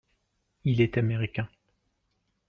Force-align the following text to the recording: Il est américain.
Il 0.63 0.81
est 0.81 0.97
américain. 0.97 1.47